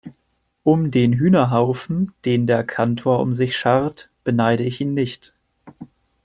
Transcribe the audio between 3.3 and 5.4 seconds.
sich schart, beneide ich ihn nicht.